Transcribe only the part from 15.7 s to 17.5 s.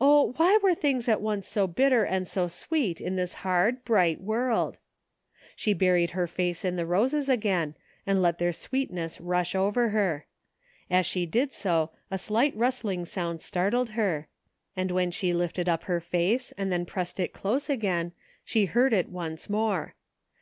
her face and then pressed it